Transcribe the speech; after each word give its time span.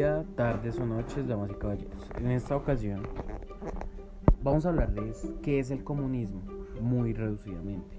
día, 0.00 0.24
tardes 0.34 0.78
o 0.78 0.86
noches, 0.86 1.28
damas 1.28 1.50
y 1.50 1.54
caballeros. 1.54 2.10
En 2.16 2.30
esta 2.30 2.56
ocasión 2.56 3.02
vamos 4.42 4.64
a 4.64 4.70
hablarles 4.70 5.30
qué 5.42 5.58
es 5.58 5.70
el 5.70 5.84
comunismo, 5.84 6.40
muy 6.80 7.12
reducidamente. 7.12 7.98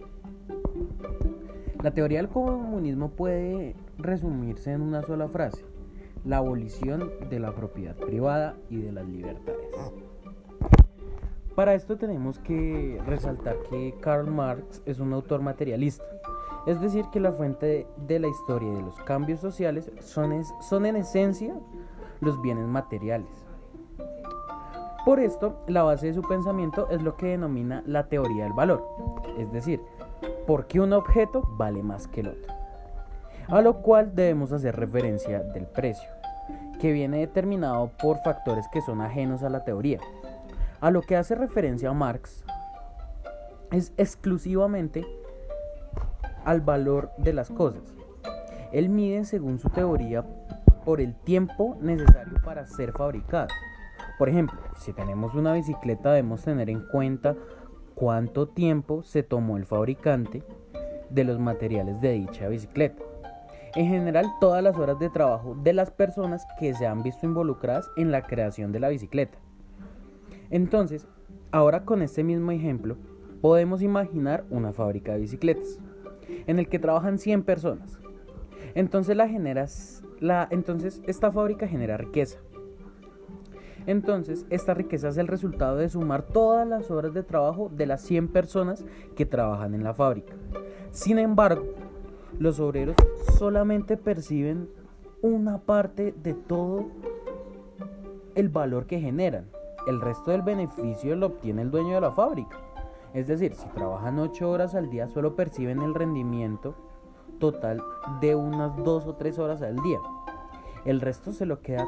La 1.83 1.91
teoría 1.91 2.17
del 2.17 2.29
comunismo 2.29 3.11
puede 3.11 3.75
resumirse 3.99 4.71
en 4.71 4.81
una 4.81 5.03
sola 5.03 5.27
frase, 5.27 5.63
la 6.25 6.37
abolición 6.37 7.11
de 7.29 7.39
la 7.39 7.53
propiedad 7.53 7.95
privada 7.95 8.57
y 8.71 8.77
de 8.77 8.91
las 8.91 9.07
libertades. 9.07 9.75
Para 11.53 11.75
esto 11.75 11.97
tenemos 11.97 12.39
que 12.39 12.99
resaltar 13.05 13.57
que 13.69 13.93
Karl 14.01 14.31
Marx 14.31 14.81
es 14.87 14.99
un 14.99 15.13
autor 15.13 15.43
materialista 15.43 16.05
es 16.65 16.79
decir, 16.79 17.05
que 17.11 17.19
la 17.19 17.31
fuente 17.31 17.87
de 17.97 18.19
la 18.19 18.27
historia 18.27 18.71
y 18.71 18.75
de 18.75 18.81
los 18.81 18.95
cambios 19.01 19.39
sociales 19.39 19.91
son, 19.99 20.43
son 20.61 20.85
en 20.85 20.95
esencia 20.95 21.55
los 22.21 22.41
bienes 22.41 22.67
materiales. 22.67 23.27
Por 25.03 25.19
esto, 25.19 25.63
la 25.67 25.83
base 25.83 26.07
de 26.07 26.13
su 26.13 26.21
pensamiento 26.21 26.87
es 26.91 27.01
lo 27.01 27.17
que 27.17 27.27
denomina 27.27 27.83
la 27.87 28.07
teoría 28.07 28.43
del 28.43 28.53
valor, 28.53 28.87
es 29.37 29.51
decir, 29.51 29.81
por 30.45 30.67
qué 30.67 30.79
un 30.79 30.93
objeto 30.93 31.41
vale 31.57 31.81
más 31.81 32.07
que 32.07 32.21
el 32.21 32.27
otro. 32.27 32.53
A 33.47 33.61
lo 33.61 33.81
cual 33.81 34.13
debemos 34.13 34.51
hacer 34.51 34.75
referencia 34.75 35.39
del 35.39 35.65
precio, 35.65 36.07
que 36.79 36.91
viene 36.91 37.17
determinado 37.17 37.91
por 38.01 38.19
factores 38.19 38.67
que 38.71 38.81
son 38.81 39.01
ajenos 39.01 39.43
a 39.43 39.49
la 39.49 39.63
teoría. 39.63 39.99
A 40.79 40.91
lo 40.91 41.01
que 41.01 41.17
hace 41.17 41.35
referencia 41.35 41.91
Marx 41.93 42.43
es 43.71 43.93
exclusivamente 43.97 45.05
al 46.45 46.61
valor 46.61 47.11
de 47.17 47.33
las 47.33 47.49
cosas. 47.49 47.81
Él 48.71 48.89
mide, 48.89 49.25
según 49.25 49.59
su 49.59 49.69
teoría, 49.69 50.25
por 50.83 51.01
el 51.01 51.15
tiempo 51.15 51.77
necesario 51.81 52.39
para 52.43 52.65
ser 52.65 52.91
fabricado. 52.91 53.47
Por 54.17 54.29
ejemplo, 54.29 54.59
si 54.77 54.93
tenemos 54.93 55.33
una 55.35 55.53
bicicleta 55.53 56.11
debemos 56.11 56.43
tener 56.43 56.69
en 56.69 56.81
cuenta 56.91 57.35
cuánto 57.95 58.47
tiempo 58.47 59.03
se 59.03 59.23
tomó 59.23 59.57
el 59.57 59.65
fabricante 59.65 60.43
de 61.09 61.23
los 61.23 61.39
materiales 61.39 62.01
de 62.01 62.13
dicha 62.13 62.47
bicicleta. 62.47 63.03
En 63.75 63.87
general, 63.87 64.25
todas 64.39 64.61
las 64.63 64.75
horas 64.77 64.99
de 64.99 65.09
trabajo 65.09 65.55
de 65.55 65.73
las 65.73 65.91
personas 65.91 66.45
que 66.59 66.73
se 66.73 66.85
han 66.85 67.03
visto 67.03 67.25
involucradas 67.25 67.89
en 67.95 68.11
la 68.11 68.23
creación 68.23 68.71
de 68.71 68.79
la 68.79 68.89
bicicleta. 68.89 69.37
Entonces, 70.49 71.07
ahora 71.51 71.85
con 71.85 72.01
este 72.01 72.23
mismo 72.23 72.51
ejemplo, 72.51 72.97
podemos 73.41 73.81
imaginar 73.81 74.43
una 74.49 74.73
fábrica 74.73 75.13
de 75.13 75.19
bicicletas 75.19 75.79
en 76.47 76.59
el 76.59 76.67
que 76.67 76.79
trabajan 76.79 77.17
100 77.17 77.43
personas. 77.43 77.97
Entonces, 78.75 79.15
la 79.15 79.27
generas, 79.27 80.03
la, 80.21 80.47
entonces 80.51 81.01
esta 81.05 81.31
fábrica 81.31 81.67
genera 81.67 81.97
riqueza. 81.97 82.39
Entonces, 83.87 84.45
esta 84.51 84.75
riqueza 84.75 85.09
es 85.09 85.17
el 85.17 85.27
resultado 85.27 85.77
de 85.77 85.89
sumar 85.89 86.21
todas 86.21 86.67
las 86.67 86.91
horas 86.91 87.13
de 87.13 87.23
trabajo 87.23 87.69
de 87.69 87.87
las 87.87 88.01
100 88.03 88.27
personas 88.27 88.85
que 89.15 89.25
trabajan 89.25 89.73
en 89.73 89.83
la 89.83 89.95
fábrica. 89.95 90.35
Sin 90.91 91.17
embargo, 91.17 91.63
los 92.37 92.59
obreros 92.59 92.95
solamente 93.39 93.97
perciben 93.97 94.69
una 95.23 95.57
parte 95.57 96.13
de 96.21 96.35
todo 96.35 96.85
el 98.35 98.49
valor 98.49 98.85
que 98.85 98.99
generan. 98.99 99.47
El 99.87 99.99
resto 99.99 100.29
del 100.29 100.43
beneficio 100.43 101.15
lo 101.15 101.25
obtiene 101.25 101.63
el 101.63 101.71
dueño 101.71 101.95
de 101.95 102.01
la 102.01 102.11
fábrica. 102.11 102.59
Es 103.15 103.27
decir, 103.27 103.55
si 103.55 103.67
trabajan 103.69 104.19
8 104.19 104.49
horas 104.49 104.75
al 104.75 104.91
día, 104.91 105.07
solo 105.07 105.35
perciben 105.35 105.81
el 105.81 105.95
rendimiento 105.95 106.75
total 107.41 107.83
de 108.21 108.35
unas 108.35 108.77
2 108.77 109.07
o 109.07 109.15
3 109.15 109.37
horas 109.39 109.61
al 109.61 109.75
día. 109.75 109.99
El 110.85 111.01
resto 111.01 111.33
se 111.33 111.45
lo 111.45 111.61
queda 111.61 111.85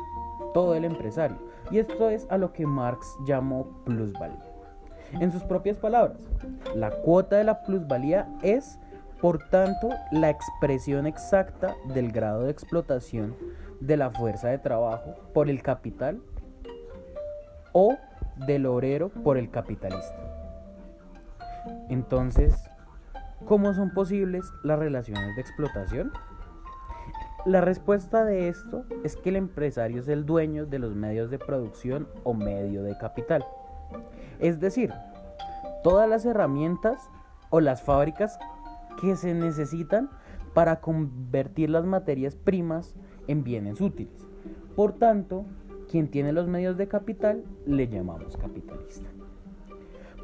todo 0.53 0.75
el 0.75 0.83
empresario. 0.83 1.37
Y 1.71 1.79
esto 1.79 2.09
es 2.09 2.27
a 2.29 2.37
lo 2.37 2.51
que 2.51 2.67
Marx 2.67 3.15
llamó 3.25 3.67
plusvalía. 3.85 4.43
En 5.13 5.31
sus 5.31 5.43
propias 5.43 5.77
palabras, 5.77 6.17
la 6.75 6.89
cuota 6.89 7.37
de 7.37 7.43
la 7.45 7.63
plusvalía 7.63 8.27
es, 8.41 8.79
por 9.21 9.39
tanto, 9.49 9.89
la 10.11 10.29
expresión 10.29 11.05
exacta 11.05 11.75
del 11.93 12.11
grado 12.11 12.43
de 12.43 12.51
explotación 12.51 13.35
de 13.79 13.95
la 13.95 14.09
fuerza 14.09 14.49
de 14.49 14.57
trabajo 14.57 15.15
por 15.33 15.49
el 15.49 15.61
capital 15.61 16.19
o 17.73 17.95
del 18.47 18.65
obrero 18.65 19.09
por 19.09 19.37
el 19.37 19.49
capitalista. 19.51 20.17
Entonces, 21.89 22.69
¿cómo 23.45 23.73
son 23.73 23.91
posibles 23.91 24.51
las 24.63 24.79
relaciones 24.79 25.35
de 25.35 25.41
explotación? 25.41 26.11
La 27.45 27.59
respuesta 27.59 28.23
de 28.23 28.47
esto 28.47 28.85
es 29.03 29.17
que 29.17 29.29
el 29.29 29.35
empresario 29.35 29.99
es 29.99 30.07
el 30.07 30.25
dueño 30.25 30.65
de 30.65 30.79
los 30.79 30.95
medios 30.95 31.29
de 31.29 31.39
producción 31.39 32.07
o 32.23 32.33
medio 32.33 32.83
de 32.83 32.97
capital. 32.97 33.45
Es 34.39 34.59
decir, 34.59 34.93
todas 35.83 36.09
las 36.09 36.25
herramientas 36.25 37.09
o 37.49 37.59
las 37.59 37.81
fábricas 37.81 38.39
que 39.01 39.15
se 39.17 39.33
necesitan 39.33 40.09
para 40.53 40.79
convertir 40.79 41.69
las 41.69 41.85
materias 41.85 42.35
primas 42.35 42.95
en 43.27 43.43
bienes 43.43 43.81
útiles. 43.81 44.25
Por 44.75 44.93
tanto, 44.93 45.45
quien 45.89 46.09
tiene 46.09 46.31
los 46.31 46.47
medios 46.47 46.77
de 46.77 46.87
capital 46.87 47.43
le 47.65 47.87
llamamos 47.87 48.37
capitalista. 48.37 49.09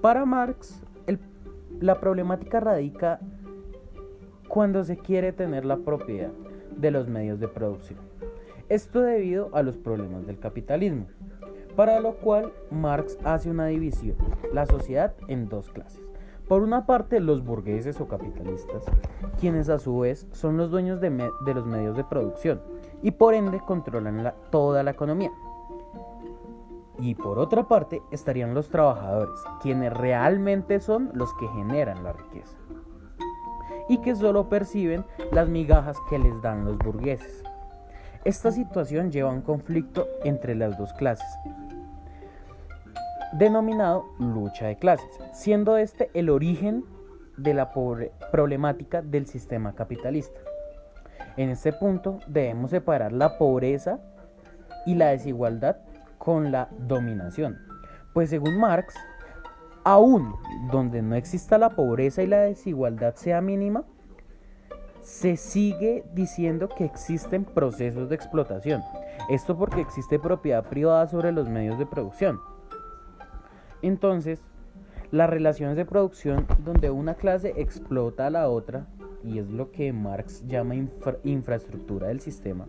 Para 0.02 0.26
Marx, 0.26 0.82
la 1.80 2.00
problemática 2.00 2.60
radica 2.60 3.20
cuando 4.48 4.84
se 4.84 4.98
quiere 4.98 5.32
tener 5.32 5.66
la 5.66 5.78
propiedad 5.78 6.32
de 6.76 6.92
los 6.92 7.08
medios 7.08 7.40
de 7.40 7.48
producción. 7.48 8.00
Esto 8.68 9.02
debido 9.02 9.50
a 9.54 9.64
los 9.64 9.78
problemas 9.78 10.26
del 10.28 10.40
capitalismo, 10.40 11.08
para 11.76 12.00
lo 12.00 12.16
cual 12.16 12.52
Marx 12.72 13.18
hace 13.24 13.50
una 13.50 13.68
división, 13.68 14.16
la 14.54 14.66
sociedad 14.66 15.16
en 15.28 15.50
dos 15.50 15.70
clases. 15.70 16.02
Por 16.48 16.64
una 16.64 16.86
parte, 16.88 17.20
los 17.20 17.44
burgueses 17.44 18.02
o 18.02 18.08
capitalistas, 18.08 18.84
quienes 19.40 19.70
a 19.70 19.78
su 19.78 20.00
vez 20.00 20.28
son 20.32 20.58
los 20.58 20.72
dueños 20.72 21.00
de, 21.00 21.12
los 21.54 21.66
medios 21.66 21.96
de 21.96 22.04
producción 22.04 22.60
y 23.04 23.12
por 23.12 23.36
ende 23.36 23.60
controlan 23.60 24.34
toda 24.50 24.82
la 24.82 24.92
economía. 24.92 25.32
Y 27.02 27.16
por 27.16 27.40
otra 27.40 27.68
parte 27.68 28.02
estarían 28.12 28.54
los 28.54 28.70
trabajadores, 28.70 29.40
quienes 29.62 29.94
realmente 29.94 30.80
son 30.80 31.12
los 31.14 31.34
que 31.36 31.48
generan 31.50 32.04
la 32.04 32.14
riqueza. 32.14 32.58
Y 33.88 34.00
que 34.00 34.16
solo 34.16 34.50
perciben 34.50 35.06
las 35.32 35.48
migajas 35.48 35.98
que 36.10 36.20
les 36.20 36.42
dan 36.42 36.66
los 36.66 36.78
burgueses. 36.78 37.44
Esta 38.26 38.52
situación 38.52 39.12
lleva 39.12 39.30
a 39.30 39.34
un 39.34 39.42
conflicto 39.42 40.08
entre 40.26 40.54
las 40.54 40.78
dos 40.78 40.92
clases, 40.94 41.26
denominado 43.32 44.06
lucha 44.20 44.68
de 44.68 44.78
clases, 44.78 45.20
siendo 45.32 45.78
este 45.78 46.10
el 46.14 46.30
origen 46.30 46.84
de 47.38 47.54
la 47.54 47.72
problemática 48.32 49.02
del 49.02 49.26
sistema 49.26 49.74
capitalista. 49.74 50.40
En 51.38 51.50
este 51.50 51.72
punto 51.72 52.20
debemos 52.28 52.72
separar 52.72 53.14
la 53.14 53.38
pobreza 53.38 54.00
y 54.86 54.96
la 54.96 55.08
desigualdad 55.08 55.78
con 56.20 56.52
la 56.52 56.70
dominación. 56.78 57.58
Pues 58.14 58.30
según 58.30 58.60
Marx, 58.60 58.94
aún 59.84 60.36
donde 60.72 61.02
no 61.02 61.16
exista 61.16 61.58
la 61.58 61.72
pobreza 61.72 62.22
y 62.22 62.28
la 62.28 62.42
desigualdad 62.42 63.16
sea 63.16 63.42
mínima, 63.42 63.84
se 65.02 65.38
sigue 65.38 66.04
diciendo 66.14 66.70
que 66.70 66.86
existen 66.86 67.46
procesos 67.46 68.10
de 68.10 68.16
explotación. 68.16 68.84
Esto 69.30 69.58
porque 69.58 69.82
existe 69.82 70.20
propiedad 70.20 70.64
privada 70.66 71.08
sobre 71.08 71.32
los 71.32 71.50
medios 71.50 71.80
de 71.80 71.86
producción. 71.86 72.40
Entonces, 73.82 74.42
las 75.12 75.30
relaciones 75.30 75.78
de 75.78 75.86
producción 75.86 76.46
donde 76.64 76.92
una 76.92 77.16
clase 77.16 77.54
explota 77.58 78.28
a 78.28 78.30
la 78.30 78.50
otra, 78.50 78.86
y 79.24 79.40
es 79.40 79.50
lo 79.50 79.72
que 79.72 79.92
Marx 79.92 80.46
llama 80.48 80.76
infraestructura 81.24 82.08
del 82.08 82.20
sistema, 82.20 82.68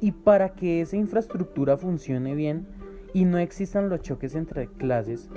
y 0.00 0.12
para 0.12 0.54
que 0.54 0.80
esa 0.80 0.96
infraestructura 0.96 1.76
funcione 1.76 2.34
bien 2.34 2.66
y 3.12 3.24
no 3.24 3.38
existan 3.38 3.88
los 3.88 4.02
choques 4.02 4.34
entre 4.34 4.68
clases, 4.68 5.28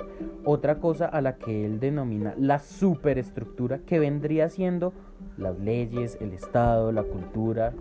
otra 0.44 0.78
cosa 0.78 1.06
a 1.06 1.20
la 1.20 1.36
que 1.36 1.64
él 1.66 1.80
denomina 1.80 2.34
la 2.38 2.60
superestructura, 2.60 3.80
que 3.80 3.98
vendría 3.98 4.48
siendo 4.48 4.92
las 5.36 5.58
leyes, 5.58 6.16
el 6.20 6.32
Estado, 6.32 6.92
la 6.92 7.02
cultura, 7.02 7.74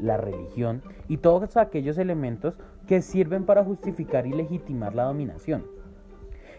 la 0.00 0.16
religión 0.16 0.82
y 1.08 1.18
todos 1.18 1.56
aquellos 1.56 1.98
elementos 1.98 2.58
que 2.86 3.00
sirven 3.02 3.44
para 3.44 3.64
justificar 3.64 4.26
y 4.26 4.32
legitimar 4.32 4.94
la 4.94 5.04
dominación. 5.04 5.64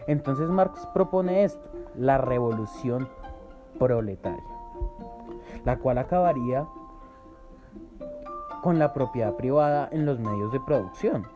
Entonces 0.06 0.48
Marx 0.48 0.88
propone 0.94 1.44
esto, 1.44 1.70
la 1.96 2.18
revolución 2.18 3.08
proletaria, 3.78 4.42
la 5.64 5.78
cual 5.78 5.98
acabaría 5.98 6.66
con 8.62 8.78
la 8.78 8.92
propiedad 8.92 9.34
privada 9.34 9.88
en 9.92 10.06
los 10.06 10.18
medios 10.18 10.52
de 10.52 10.60
producción, 10.60 11.26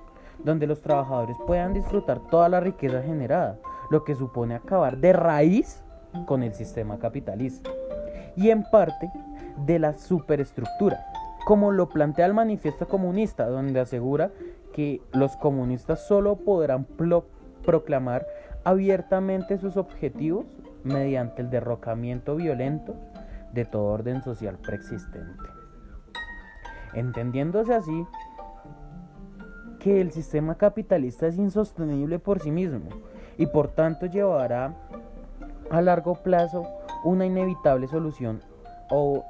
donde 0.43 0.67
los 0.67 0.82
trabajadores 0.82 1.37
puedan 1.47 1.73
disfrutar 1.73 2.21
toda 2.31 2.49
la 2.49 2.61
riqueza 2.61 3.03
generada, 3.03 3.59
lo 3.91 4.05
que 4.05 4.15
supone 4.15 4.55
acabar 4.55 4.99
de 4.99 5.12
raíz 5.12 5.82
con 6.26 6.43
el 6.43 6.55
sistema 6.55 6.99
capitalista 6.99 7.71
y 8.37 8.50
en 8.50 8.65
parte 8.65 9.11
de 9.67 9.79
la 9.79 9.94
superestructura, 9.94 11.05
como 11.47 11.73
lo 11.73 11.88
plantea 11.88 12.26
el 12.26 12.35
manifiesto 12.35 12.88
comunista, 12.88 13.47
donde 13.47 13.81
asegura 13.81 14.31
que 14.73 15.00
los 15.12 15.37
comunistas 15.37 16.06
solo 16.06 16.37
podrán 16.37 16.87
proclamar 17.65 18.26
abiertamente 18.65 19.59
sus 19.59 19.76
objetivos 19.76 20.47
mediante 20.82 21.43
el 21.43 21.50
derrocamiento 21.50 22.35
violento 22.35 22.94
de 23.53 23.65
todo 23.65 23.85
orden 23.85 24.23
social 24.23 24.59
preexistente. 24.59 25.63
Entendiéndose 26.94 27.75
así 27.75 28.06
que 29.81 30.00
el 30.00 30.12
sistema 30.12 30.56
capitalista 30.56 31.26
es 31.26 31.37
insostenible 31.37 32.19
por 32.19 32.41
sí 32.41 32.50
mismo 32.50 32.88
y 33.37 33.46
por 33.46 33.69
tanto 33.69 34.06
llevará 34.06 34.75
a 35.70 35.82
largo 35.82 36.14
plazo 36.23 36.67
una 37.05 37.26
inevitable 37.26 37.87
solución 37.88 38.41
o 38.91 39.25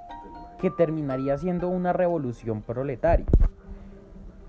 que 0.58 0.70
terminaría 0.70 1.37
siendo 1.38 1.69
una 1.69 1.93
revolución 1.93 2.62
proletaria. 2.62 3.26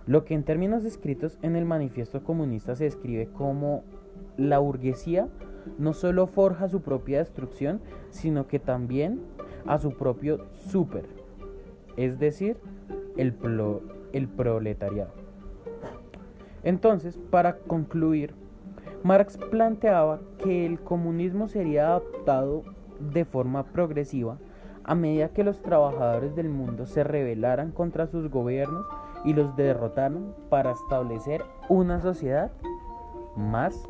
Lo 0.06 0.24
que 0.24 0.36
en 0.36 0.44
términos 0.44 0.86
escritos 0.86 1.40
en 1.42 1.56
el 1.56 1.66
manifiesto 1.66 2.24
comunista 2.24 2.76
se 2.76 2.84
describe 2.84 3.28
como 3.28 3.84
la 4.38 4.60
burguesía 4.60 5.28
no 5.80 5.94
solo 5.94 6.28
forja 6.28 6.70
su 6.70 6.82
propia 6.82 7.20
destrucción, 7.20 7.82
sino 8.12 8.48
que 8.48 8.60
también 8.60 9.22
a 9.66 9.80
su 9.80 9.92
propio 9.98 10.46
super, 10.70 11.06
es 11.98 12.20
decir, 12.20 12.58
el, 13.18 13.36
el 14.14 14.28
proletariado. 14.28 15.12
Entonces, 16.64 17.18
para 17.30 17.58
concluir, 17.58 18.34
Marx 19.04 19.38
planteaba 19.38 20.20
que 20.40 20.66
el 20.66 20.80
comunismo 20.80 21.48
sería 21.48 21.88
adaptado 21.88 22.64
de 23.00 23.26
forma 23.26 23.64
progresiva 23.64 24.38
a 24.84 24.96
medida 24.96 25.30
que 25.30 25.44
los 25.44 25.62
trabajadores 25.62 26.36
del 26.36 26.50
mundo 26.50 26.86
se 26.86 27.04
rebelaran 27.04 27.72
contra 27.72 28.08
sus 28.08 28.30
gobiernos 28.30 28.86
y 29.24 29.34
los 29.34 29.56
derrotaran 29.56 30.34
para 30.50 30.72
establecer 30.72 31.44
una 31.70 32.02
sociedad 32.02 32.52
más 33.36 33.88